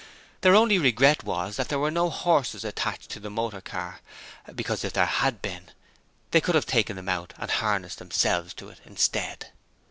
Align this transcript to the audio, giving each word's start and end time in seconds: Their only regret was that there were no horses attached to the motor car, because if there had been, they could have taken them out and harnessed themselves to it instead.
Their 0.41 0.55
only 0.55 0.79
regret 0.79 1.23
was 1.23 1.57
that 1.57 1.69
there 1.69 1.77
were 1.77 1.91
no 1.91 2.09
horses 2.09 2.65
attached 2.65 3.11
to 3.11 3.19
the 3.19 3.29
motor 3.29 3.61
car, 3.61 3.99
because 4.55 4.83
if 4.83 4.93
there 4.93 5.05
had 5.05 5.43
been, 5.43 5.69
they 6.31 6.41
could 6.41 6.55
have 6.55 6.65
taken 6.65 6.95
them 6.95 7.07
out 7.07 7.35
and 7.37 7.51
harnessed 7.51 7.99
themselves 7.99 8.55
to 8.55 8.69
it 8.69 8.79
instead. 8.83 9.51